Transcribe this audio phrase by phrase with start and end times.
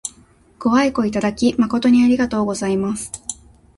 [0.57, 3.11] ご愛顧いただき誠にありがとうございます。